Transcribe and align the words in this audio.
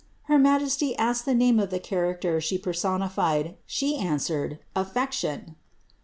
Her 0.23 0.39
majesty 0.39 0.97
asked 0.97 1.25
the 1.25 1.35
name 1.35 1.59
of 1.59 1.69
the 1.69 1.79
character 1.79 2.41
she 2.41 2.57
personified; 2.57 3.55
she 3.67 3.97
answered, 3.97 4.57
^Affection.' 4.75 5.53